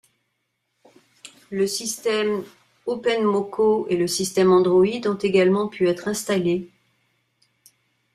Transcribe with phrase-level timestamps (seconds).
[1.51, 2.43] Le système
[2.87, 6.71] Openmoko et le système Android ont également pu être installés.